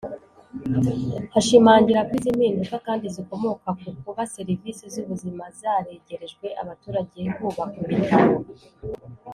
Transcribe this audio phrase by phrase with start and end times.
[1.39, 8.35] Ashimangira ko izi mpinduka kandi zikomoka ku kuba serivisi z’ubuzima zaregerejwe abaturage hubakwa ibitaro